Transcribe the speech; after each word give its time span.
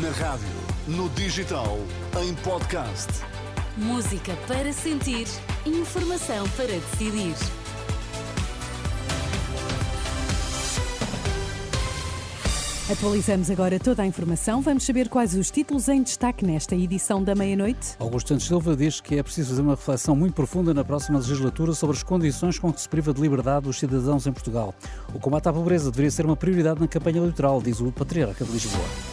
Na 0.00 0.08
rádio, 0.08 0.48
no 0.88 1.10
digital, 1.10 1.76
em 2.22 2.34
podcast. 2.36 3.08
Música 3.76 4.34
para 4.48 4.72
sentir, 4.72 5.26
informação 5.66 6.48
para 6.56 6.68
decidir. 6.68 7.34
Atualizamos 12.90 13.50
agora 13.50 13.78
toda 13.78 14.02
a 14.02 14.06
informação. 14.06 14.62
Vamos 14.62 14.86
saber 14.86 15.10
quais 15.10 15.34
os 15.34 15.50
títulos 15.50 15.88
em 15.88 16.02
destaque 16.02 16.42
nesta 16.42 16.74
edição 16.74 17.22
da 17.22 17.34
meia-noite. 17.34 17.94
Augusto 17.98 18.28
Santos 18.28 18.46
Silva 18.46 18.74
diz 18.74 18.98
que 18.98 19.18
é 19.18 19.22
preciso 19.22 19.50
fazer 19.50 19.60
uma 19.60 19.74
reflexão 19.74 20.16
muito 20.16 20.32
profunda 20.32 20.72
na 20.72 20.84
próxima 20.84 21.18
legislatura 21.18 21.74
sobre 21.74 21.96
as 21.98 22.02
condições 22.02 22.58
com 22.58 22.72
que 22.72 22.80
se 22.80 22.88
priva 22.88 23.12
de 23.12 23.20
liberdade 23.20 23.68
os 23.68 23.78
cidadãos 23.78 24.26
em 24.26 24.32
Portugal. 24.32 24.74
O 25.12 25.20
combate 25.20 25.50
à 25.50 25.52
pobreza 25.52 25.90
deveria 25.90 26.10
ser 26.10 26.24
uma 26.24 26.36
prioridade 26.36 26.80
na 26.80 26.88
campanha 26.88 27.18
eleitoral, 27.18 27.60
diz 27.60 27.78
o 27.78 27.92
Patriarca 27.92 28.42
de 28.42 28.52
Lisboa. 28.52 29.11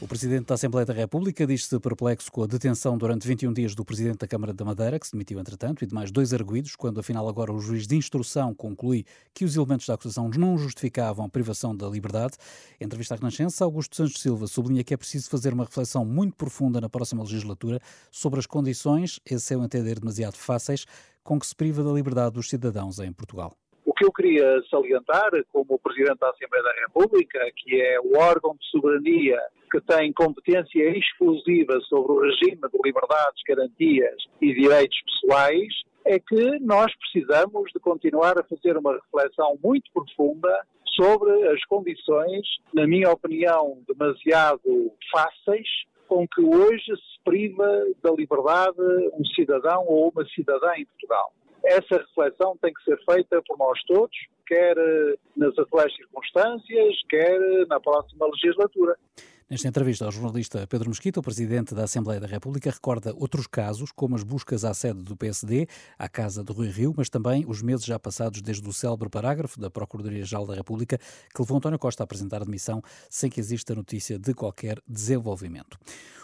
O 0.00 0.06
Presidente 0.06 0.46
da 0.46 0.54
Assembleia 0.54 0.86
da 0.86 0.92
República 0.92 1.44
diz-se 1.44 1.76
perplexo 1.80 2.30
com 2.30 2.44
a 2.44 2.46
detenção 2.46 2.96
durante 2.96 3.26
21 3.26 3.52
dias 3.52 3.74
do 3.74 3.84
Presidente 3.84 4.18
da 4.18 4.28
Câmara 4.28 4.54
da 4.54 4.64
Madeira, 4.64 4.96
que 4.96 5.04
se 5.04 5.12
demitiu 5.12 5.40
entretanto, 5.40 5.82
e 5.82 5.88
de 5.88 5.92
mais 5.92 6.12
dois 6.12 6.32
arguídos, 6.32 6.76
quando 6.76 7.00
afinal 7.00 7.28
agora 7.28 7.52
o 7.52 7.58
juiz 7.58 7.84
de 7.84 7.96
instrução 7.96 8.54
conclui 8.54 9.04
que 9.34 9.44
os 9.44 9.56
elementos 9.56 9.88
da 9.88 9.94
acusação 9.94 10.30
não 10.36 10.56
justificavam 10.56 11.26
a 11.26 11.28
privação 11.28 11.74
da 11.74 11.88
liberdade. 11.88 12.36
Em 12.80 12.84
entrevista 12.84 13.14
à 13.14 13.16
Renascença, 13.16 13.64
Augusto 13.64 13.96
Santos 13.96 14.22
Silva 14.22 14.46
sublinha 14.46 14.84
que 14.84 14.94
é 14.94 14.96
preciso 14.96 15.28
fazer 15.28 15.52
uma 15.52 15.64
reflexão 15.64 16.04
muito 16.04 16.36
profunda 16.36 16.80
na 16.80 16.88
próxima 16.88 17.24
legislatura 17.24 17.80
sobre 18.12 18.38
as 18.38 18.46
condições, 18.46 19.18
esse 19.26 19.46
seu 19.46 19.64
entender 19.64 19.98
demasiado 19.98 20.36
fáceis, 20.36 20.86
com 21.24 21.40
que 21.40 21.46
se 21.46 21.56
priva 21.56 21.82
da 21.82 21.90
liberdade 21.90 22.34
dos 22.34 22.48
cidadãos 22.48 23.00
em 23.00 23.12
Portugal. 23.12 23.52
Que 23.98 24.04
eu 24.04 24.12
queria 24.12 24.62
salientar, 24.70 25.28
como 25.52 25.76
Presidente 25.80 26.20
da 26.20 26.30
Assembleia 26.30 26.62
da 26.62 26.72
República, 26.86 27.40
que 27.56 27.80
é 27.80 27.98
o 28.00 28.16
órgão 28.16 28.54
de 28.54 28.64
soberania 28.70 29.40
que 29.72 29.80
tem 29.80 30.12
competência 30.12 30.96
exclusiva 30.96 31.80
sobre 31.88 32.12
o 32.12 32.20
regime 32.20 32.60
de 32.60 32.78
liberdades, 32.84 33.42
garantias 33.46 34.14
e 34.40 34.54
direitos 34.54 34.96
pessoais, 35.02 35.74
é 36.04 36.20
que 36.20 36.60
nós 36.60 36.92
precisamos 36.96 37.72
de 37.72 37.80
continuar 37.80 38.38
a 38.38 38.44
fazer 38.44 38.76
uma 38.76 38.94
reflexão 38.94 39.58
muito 39.62 39.90
profunda 39.92 40.64
sobre 40.94 41.48
as 41.48 41.62
condições, 41.64 42.46
na 42.72 42.86
minha 42.86 43.10
opinião, 43.10 43.82
demasiado 43.86 44.92
fáceis, 45.10 45.68
com 46.06 46.26
que 46.26 46.40
hoje 46.40 46.86
se 46.86 47.24
priva 47.24 47.84
da 48.00 48.12
liberdade 48.12 48.80
um 49.12 49.24
cidadão 49.34 49.84
ou 49.86 50.10
uma 50.10 50.24
cidadã 50.28 50.72
em 50.76 50.86
Portugal 50.86 51.32
essa 51.64 51.98
reflexão 51.98 52.56
tem 52.60 52.72
que 52.72 52.82
ser 52.84 52.98
feita 53.04 53.42
por 53.46 53.58
nós 53.58 53.78
todos, 53.84 54.16
quer 54.46 54.76
eh, 54.76 55.14
nas 55.36 55.58
atuais 55.58 55.94
circunstâncias, 55.94 56.94
quer 57.08 57.40
eh, 57.40 57.66
na 57.68 57.80
próxima 57.80 58.26
legislatura. 58.26 58.96
Nesta 59.50 59.66
entrevista 59.66 60.04
ao 60.04 60.12
jornalista 60.12 60.66
Pedro 60.66 60.90
Mesquita, 60.90 61.20
o 61.20 61.22
Presidente 61.22 61.74
da 61.74 61.84
Assembleia 61.84 62.20
da 62.20 62.26
República 62.26 62.70
recorda 62.70 63.14
outros 63.16 63.46
casos, 63.46 63.90
como 63.90 64.14
as 64.14 64.22
buscas 64.22 64.62
à 64.62 64.74
sede 64.74 65.02
do 65.02 65.16
PSD, 65.16 65.66
à 65.98 66.06
casa 66.06 66.44
de 66.44 66.52
Rui 66.52 66.68
Rio, 66.68 66.92
mas 66.94 67.08
também 67.08 67.46
os 67.48 67.62
meses 67.62 67.86
já 67.86 67.98
passados 67.98 68.42
desde 68.42 68.68
o 68.68 68.74
célebre 68.74 69.08
parágrafo 69.08 69.58
da 69.58 69.70
Procuradoria-Geral 69.70 70.46
da 70.46 70.54
República 70.54 70.98
que 70.98 71.40
levou 71.40 71.56
António 71.56 71.78
Costa 71.78 72.02
a 72.02 72.04
apresentar 72.04 72.42
admissão 72.42 72.82
sem 73.08 73.30
que 73.30 73.40
exista 73.40 73.74
notícia 73.74 74.18
de 74.18 74.34
qualquer 74.34 74.82
desenvolvimento. 74.86 75.78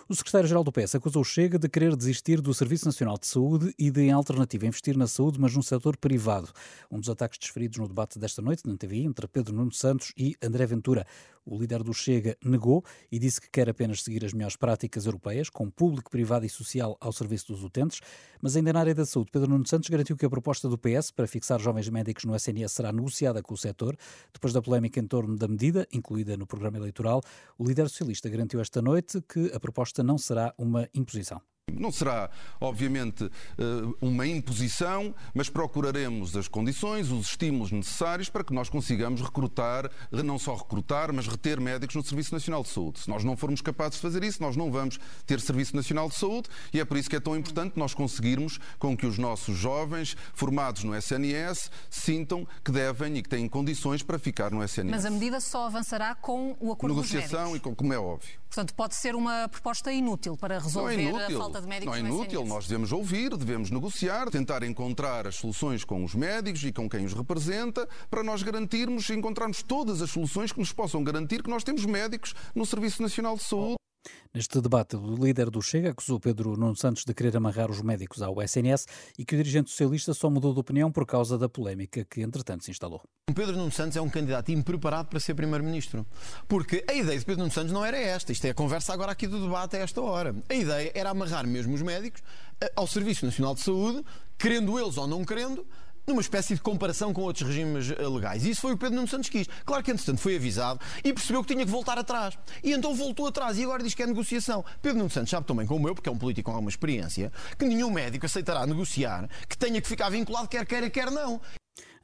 O 0.06 0.14
secretário-geral 0.14 0.62
do 0.62 0.70
PS 0.70 0.96
acusou 0.96 1.22
o 1.22 1.24
Chega 1.24 1.58
de 1.58 1.66
querer 1.66 1.96
desistir 1.96 2.42
do 2.42 2.52
Serviço 2.52 2.84
Nacional 2.84 3.16
de 3.18 3.26
Saúde 3.26 3.74
e 3.78 3.90
de, 3.90 4.02
em 4.02 4.12
alternativa, 4.12 4.66
investir 4.66 4.98
na 4.98 5.06
saúde, 5.06 5.40
mas 5.40 5.54
num 5.56 5.62
setor 5.62 5.96
privado. 5.96 6.50
Um 6.90 7.00
dos 7.00 7.08
ataques 7.08 7.38
desferidos 7.38 7.78
no 7.78 7.88
debate 7.88 8.18
desta 8.18 8.42
noite 8.42 8.66
na 8.66 8.76
TV 8.76 8.98
entre 8.98 9.26
Pedro 9.26 9.54
Nuno 9.54 9.72
Santos 9.72 10.12
e 10.14 10.36
André 10.42 10.66
Ventura. 10.66 11.06
O 11.46 11.58
líder 11.58 11.82
do 11.82 11.92
Chega 11.92 12.36
negou 12.42 12.82
e 13.12 13.18
disse 13.18 13.38
que 13.38 13.50
quer 13.50 13.68
apenas 13.68 14.02
seguir 14.02 14.24
as 14.24 14.32
melhores 14.32 14.56
práticas 14.56 15.04
europeias, 15.04 15.50
com 15.50 15.70
público, 15.70 16.10
privado 16.10 16.46
e 16.46 16.48
social 16.48 16.96
ao 17.00 17.12
serviço 17.12 17.52
dos 17.52 17.62
utentes. 17.62 18.00
Mas 18.40 18.56
ainda 18.56 18.72
na 18.72 18.80
área 18.80 18.94
da 18.94 19.04
saúde, 19.04 19.30
Pedro 19.30 19.50
Nuno 19.50 19.66
Santos 19.66 19.90
garantiu 19.90 20.16
que 20.16 20.24
a 20.24 20.30
proposta 20.30 20.68
do 20.68 20.78
PS 20.78 21.10
para 21.10 21.26
fixar 21.26 21.60
jovens 21.60 21.88
médicos 21.90 22.24
no 22.24 22.34
SNS 22.34 22.72
será 22.72 22.90
negociada 22.92 23.42
com 23.42 23.52
o 23.52 23.58
setor. 23.58 23.94
Depois 24.32 24.54
da 24.54 24.62
polémica 24.62 24.98
em 24.98 25.06
torno 25.06 25.36
da 25.36 25.46
medida, 25.46 25.86
incluída 25.92 26.34
no 26.36 26.46
programa 26.46 26.78
eleitoral, 26.78 27.20
o 27.58 27.64
líder 27.64 27.90
socialista 27.90 28.28
garantiu 28.30 28.60
esta 28.60 28.80
noite 28.80 29.20
que 29.28 29.50
a 29.54 29.60
proposta 29.60 29.93
não 30.02 30.18
será 30.18 30.54
uma 30.58 30.88
imposição. 30.94 31.40
Não 31.78 31.90
será, 31.90 32.30
obviamente, 32.60 33.24
eh, 33.24 33.62
uma 34.00 34.26
imposição, 34.26 35.14
mas 35.34 35.48
procuraremos 35.48 36.36
as 36.36 36.46
condições, 36.46 37.10
os 37.10 37.28
estímulos 37.28 37.72
necessários 37.72 38.28
para 38.28 38.44
que 38.44 38.52
nós 38.52 38.68
consigamos 38.68 39.20
recrutar, 39.20 39.90
não 40.10 40.38
só 40.38 40.54
recrutar, 40.54 41.12
mas 41.12 41.26
reter 41.26 41.60
médicos 41.60 41.96
no 41.96 42.02
Serviço 42.02 42.32
Nacional 42.32 42.62
de 42.62 42.68
Saúde. 42.68 43.00
Se 43.00 43.08
nós 43.08 43.24
não 43.24 43.36
formos 43.36 43.60
capazes 43.60 43.96
de 43.96 44.02
fazer 44.02 44.22
isso, 44.22 44.42
nós 44.42 44.56
não 44.56 44.70
vamos 44.70 44.98
ter 45.26 45.40
Serviço 45.40 45.74
Nacional 45.74 46.08
de 46.08 46.14
Saúde 46.14 46.48
e 46.72 46.80
é 46.80 46.84
por 46.84 46.96
isso 46.96 47.10
que 47.10 47.16
é 47.16 47.20
tão 47.20 47.36
importante 47.36 47.78
nós 47.78 47.94
conseguirmos 47.94 48.58
com 48.78 48.96
que 48.96 49.06
os 49.06 49.18
nossos 49.18 49.56
jovens 49.56 50.16
formados 50.34 50.84
no 50.84 50.94
SNS 50.94 51.70
sintam 51.90 52.46
que 52.64 52.70
devem 52.70 53.16
e 53.16 53.22
que 53.22 53.28
têm 53.28 53.48
condições 53.48 54.02
para 54.02 54.18
ficar 54.18 54.50
no 54.50 54.62
SNS. 54.62 54.90
Mas 54.90 55.04
a 55.04 55.10
medida 55.10 55.40
só 55.40 55.66
avançará 55.66 56.14
com 56.14 56.56
o 56.60 56.72
acordo 56.72 56.94
Negociação 56.94 57.56
e 57.56 57.60
com, 57.60 57.74
como 57.74 57.92
é 57.92 57.98
óbvio. 57.98 58.44
Portanto, 58.54 58.72
pode 58.74 58.94
ser 58.94 59.16
uma 59.16 59.48
proposta 59.48 59.92
inútil 59.92 60.36
para 60.36 60.60
resolver 60.60 60.96
não 60.96 61.02
é 61.02 61.10
inútil, 61.10 61.36
a 61.36 61.40
falta 61.40 61.53
de 61.60 61.66
médicos 61.66 61.98
Não 61.98 62.06
é 62.06 62.08
inútil, 62.08 62.44
nós 62.44 62.66
devemos 62.66 62.92
ouvir, 62.92 63.36
devemos 63.36 63.70
negociar, 63.70 64.30
tentar 64.30 64.62
encontrar 64.62 65.26
as 65.26 65.36
soluções 65.36 65.84
com 65.84 66.04
os 66.04 66.14
médicos 66.14 66.64
e 66.64 66.72
com 66.72 66.88
quem 66.88 67.04
os 67.04 67.12
representa, 67.12 67.88
para 68.10 68.22
nós 68.22 68.42
garantirmos, 68.42 69.08
encontrarmos 69.10 69.62
todas 69.62 70.02
as 70.02 70.10
soluções 70.10 70.52
que 70.52 70.58
nos 70.58 70.72
possam 70.72 71.02
garantir 71.04 71.42
que 71.42 71.50
nós 71.50 71.64
temos 71.64 71.84
médicos 71.84 72.34
no 72.54 72.64
Serviço 72.64 73.02
Nacional 73.02 73.36
de 73.36 73.42
Saúde. 73.42 73.83
Neste 74.32 74.60
debate, 74.60 74.96
o 74.96 75.14
líder 75.14 75.48
do 75.48 75.62
Chega 75.62 75.90
acusou 75.90 76.18
Pedro 76.18 76.56
Nuno 76.56 76.76
Santos 76.76 77.04
de 77.04 77.14
querer 77.14 77.36
amarrar 77.36 77.70
os 77.70 77.80
médicos 77.80 78.20
ao 78.20 78.42
SNS 78.42 78.86
e 79.18 79.24
que 79.24 79.34
o 79.34 79.38
dirigente 79.38 79.70
socialista 79.70 80.12
só 80.12 80.28
mudou 80.28 80.52
de 80.52 80.60
opinião 80.60 80.90
por 80.90 81.06
causa 81.06 81.38
da 81.38 81.48
polémica 81.48 82.04
que, 82.04 82.20
entretanto, 82.22 82.64
se 82.64 82.70
instalou. 82.70 83.00
Pedro 83.32 83.56
Nuno 83.56 83.70
Santos 83.70 83.96
é 83.96 84.00
um 84.00 84.10
candidato 84.10 84.50
impreparado 84.50 85.08
para 85.08 85.20
ser 85.20 85.34
primeiro-ministro. 85.34 86.06
Porque 86.48 86.84
a 86.88 86.92
ideia 86.92 87.18
de 87.18 87.24
Pedro 87.24 87.42
Nuno 87.42 87.52
Santos 87.52 87.72
não 87.72 87.84
era 87.84 87.96
esta. 87.96 88.32
Isto 88.32 88.46
é 88.46 88.50
a 88.50 88.54
conversa 88.54 88.92
agora 88.92 89.12
aqui 89.12 89.26
do 89.26 89.40
debate 89.40 89.76
a 89.76 89.80
esta 89.80 90.00
hora. 90.00 90.34
A 90.48 90.54
ideia 90.54 90.92
era 90.94 91.10
amarrar 91.10 91.46
mesmo 91.46 91.74
os 91.74 91.82
médicos 91.82 92.22
eh, 92.60 92.72
ao 92.74 92.86
Serviço 92.86 93.24
Nacional 93.24 93.54
de 93.54 93.60
Saúde, 93.60 94.04
querendo 94.36 94.78
eles 94.78 94.96
ou 94.96 95.06
não 95.06 95.24
querendo, 95.24 95.66
numa 96.06 96.20
espécie 96.20 96.54
de 96.54 96.60
comparação 96.60 97.12
com 97.12 97.22
outros 97.22 97.46
regimes 97.46 97.90
eh, 97.90 98.08
legais. 98.08 98.44
E 98.44 98.50
isso 98.50 98.60
foi 98.60 98.72
o 98.72 98.78
Pedro 98.78 98.96
Nuno 98.96 99.08
Santos 99.08 99.28
quis. 99.28 99.48
Claro 99.64 99.82
que, 99.82 99.90
entretanto, 99.90 100.18
foi 100.18 100.36
avisado 100.36 100.80
e 101.02 101.12
percebeu 101.12 101.42
que 101.42 101.52
tinha 101.52 101.64
que 101.64 101.70
voltar 101.70 101.98
atrás. 101.98 102.38
E 102.62 102.72
então 102.72 102.94
voltou 102.94 103.26
atrás 103.26 103.58
e 103.58 103.64
agora 103.64 103.82
diz 103.82 103.94
que 103.94 104.02
é 104.02 104.06
negociação. 104.06 104.64
Pedro 104.82 104.98
Nuno 104.98 105.10
Santos 105.10 105.30
sabe 105.30 105.46
também, 105.46 105.66
como 105.66 105.88
eu, 105.88 105.94
porque 105.94 106.08
é 106.08 106.12
um 106.12 106.18
político 106.18 106.50
com 106.50 106.56
alguma 106.56 106.70
experiência, 106.70 107.32
que 107.58 107.64
nenhum 107.64 107.90
médico 107.90 108.26
aceitará 108.26 108.66
negociar 108.66 109.28
que 109.48 109.56
tenha 109.56 109.80
que 109.80 109.88
ficar 109.88 110.08
vinculado 110.10 110.48
quer 110.48 110.66
queira, 110.66 110.90
quer 110.90 111.10
não. 111.10 111.40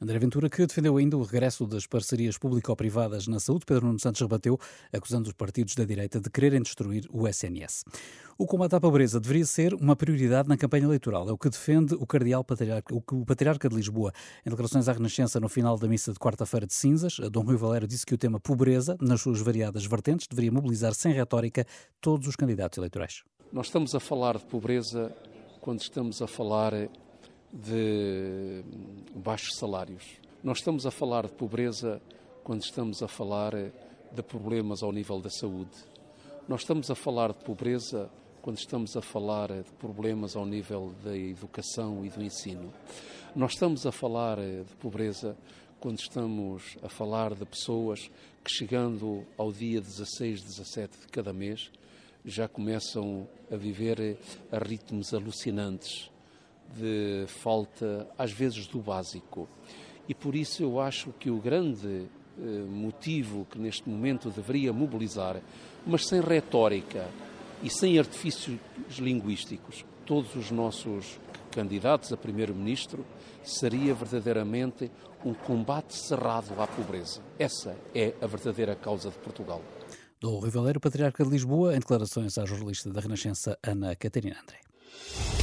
André 0.03 0.17
Ventura, 0.17 0.49
que 0.49 0.65
defendeu 0.65 0.97
ainda 0.97 1.15
o 1.15 1.21
regresso 1.21 1.67
das 1.67 1.85
parcerias 1.85 2.35
público-privadas 2.35 3.27
na 3.27 3.39
saúde, 3.39 3.65
Pedro 3.67 3.85
Nuno 3.85 3.99
Santos 3.99 4.19
rebateu, 4.19 4.59
acusando 4.91 5.29
os 5.29 5.33
partidos 5.35 5.75
da 5.75 5.85
direita 5.85 6.19
de 6.19 6.27
quererem 6.27 6.59
destruir 6.59 7.07
o 7.13 7.27
SNS. 7.27 7.85
O 8.35 8.47
combate 8.47 8.75
à 8.75 8.81
pobreza 8.81 9.19
deveria 9.19 9.45
ser 9.45 9.75
uma 9.75 9.95
prioridade 9.95 10.49
na 10.49 10.57
campanha 10.57 10.85
eleitoral. 10.85 11.29
É 11.29 11.31
o 11.31 11.37
que 11.37 11.51
defende 11.51 11.93
o 11.93 12.07
cardeal 12.07 12.43
patriarca, 12.43 12.95
o 12.95 13.23
patriarca 13.23 13.69
de 13.69 13.75
Lisboa. 13.75 14.11
Em 14.43 14.49
declarações 14.49 14.89
à 14.89 14.93
Renascença 14.93 15.39
no 15.39 15.47
final 15.47 15.77
da 15.77 15.87
missa 15.87 16.11
de 16.11 16.17
quarta-feira 16.17 16.65
de 16.65 16.73
cinzas, 16.73 17.17
Dom 17.31 17.43
Rui 17.43 17.55
Valério 17.55 17.87
disse 17.87 18.03
que 18.03 18.15
o 18.15 18.17
tema 18.17 18.39
pobreza, 18.39 18.97
nas 18.99 19.21
suas 19.21 19.39
variadas 19.39 19.85
vertentes, 19.85 20.25
deveria 20.27 20.51
mobilizar 20.51 20.95
sem 20.95 21.13
retórica 21.13 21.63
todos 22.01 22.27
os 22.27 22.35
candidatos 22.35 22.79
eleitorais. 22.79 23.21
Nós 23.53 23.67
estamos 23.67 23.93
a 23.93 23.99
falar 23.99 24.39
de 24.39 24.45
pobreza 24.45 25.15
quando 25.59 25.79
estamos 25.79 26.23
a 26.23 26.27
falar 26.27 26.73
de 27.51 28.63
baixos 29.15 29.55
salários. 29.57 30.03
Nós 30.43 30.59
estamos 30.59 30.85
a 30.85 30.91
falar 30.91 31.27
de 31.27 31.33
pobreza 31.33 32.01
quando 32.43 32.63
estamos 32.63 33.03
a 33.03 33.07
falar 33.07 33.53
de 33.53 34.23
problemas 34.23 34.81
ao 34.81 34.91
nível 34.91 35.19
da 35.19 35.29
saúde. 35.29 35.75
Nós 36.47 36.61
estamos 36.61 36.89
a 36.89 36.95
falar 36.95 37.33
de 37.33 37.43
pobreza 37.43 38.09
quando 38.41 38.57
estamos 38.57 38.97
a 38.97 39.01
falar 39.01 39.49
de 39.49 39.71
problemas 39.79 40.35
ao 40.35 40.45
nível 40.45 40.93
da 41.03 41.15
educação 41.15 42.03
e 42.05 42.09
do 42.09 42.23
ensino. 42.23 42.73
Nós 43.35 43.53
estamos 43.53 43.85
a 43.85 43.91
falar 43.91 44.37
de 44.37 44.75
pobreza 44.79 45.37
quando 45.79 45.99
estamos 45.99 46.77
a 46.81 46.89
falar 46.89 47.35
de 47.35 47.45
pessoas 47.45 48.09
que, 48.43 48.51
chegando 48.51 49.25
ao 49.37 49.51
dia 49.51 49.79
16, 49.79 50.41
17 50.41 51.01
de 51.01 51.07
cada 51.07 51.31
mês, 51.31 51.71
já 52.25 52.47
começam 52.47 53.27
a 53.51 53.55
viver 53.55 54.17
a 54.51 54.57
ritmos 54.57 55.13
alucinantes 55.13 56.11
de 56.75 57.25
falta, 57.27 58.07
às 58.17 58.31
vezes, 58.31 58.67
do 58.67 58.79
básico. 58.79 59.47
E 60.07 60.13
por 60.13 60.35
isso 60.35 60.63
eu 60.63 60.79
acho 60.79 61.11
que 61.19 61.29
o 61.29 61.37
grande 61.37 62.07
eh, 62.37 62.65
motivo 62.67 63.45
que 63.49 63.59
neste 63.59 63.87
momento 63.87 64.29
deveria 64.29 64.73
mobilizar, 64.73 65.41
mas 65.85 66.07
sem 66.07 66.21
retórica 66.21 67.07
e 67.61 67.69
sem 67.69 67.99
artifícios 67.99 68.59
linguísticos, 68.97 69.85
todos 70.05 70.35
os 70.35 70.49
nossos 70.49 71.19
candidatos 71.51 72.11
a 72.11 72.17
primeiro-ministro, 72.17 73.05
seria 73.43 73.93
verdadeiramente 73.93 74.89
um 75.23 75.33
combate 75.33 75.95
cerrado 75.95 76.59
à 76.59 76.65
pobreza. 76.65 77.21
Essa 77.37 77.75
é 77.93 78.13
a 78.21 78.27
verdadeira 78.27 78.75
causa 78.75 79.09
de 79.09 79.17
Portugal. 79.17 79.61
Do 80.19 80.39
Rio 80.39 80.51
Valério, 80.51 80.79
Patriarca 80.79 81.23
de 81.23 81.29
Lisboa, 81.29 81.75
em 81.75 81.79
declarações 81.79 82.37
à 82.37 82.45
jornalista 82.45 82.91
da 82.91 83.01
Renascença 83.01 83.57
Ana 83.63 83.95
Catarina 83.95 84.37
André. 84.41 85.40